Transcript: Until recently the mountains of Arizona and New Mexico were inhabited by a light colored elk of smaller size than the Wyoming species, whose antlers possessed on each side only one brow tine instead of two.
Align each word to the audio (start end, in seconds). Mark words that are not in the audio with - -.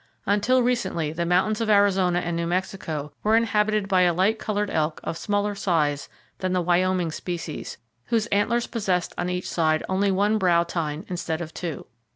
Until 0.25 0.63
recently 0.63 1.13
the 1.13 1.27
mountains 1.27 1.61
of 1.61 1.69
Arizona 1.69 2.17
and 2.21 2.35
New 2.35 2.47
Mexico 2.47 3.11
were 3.21 3.35
inhabited 3.37 3.87
by 3.87 4.01
a 4.01 4.13
light 4.15 4.39
colored 4.39 4.71
elk 4.71 4.99
of 5.03 5.15
smaller 5.15 5.53
size 5.53 6.09
than 6.39 6.53
the 6.53 6.61
Wyoming 6.61 7.11
species, 7.11 7.77
whose 8.05 8.25
antlers 8.31 8.65
possessed 8.65 9.13
on 9.15 9.29
each 9.29 9.47
side 9.47 9.83
only 9.87 10.09
one 10.09 10.39
brow 10.39 10.63
tine 10.63 11.05
instead 11.07 11.39
of 11.39 11.53
two. 11.53 11.85